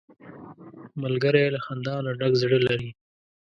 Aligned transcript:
ملګری 1.01 1.45
له 1.55 1.59
خندا 1.65 1.95
نه 2.05 2.11
ډک 2.19 2.33
زړه 2.41 2.59
لري 2.67 2.89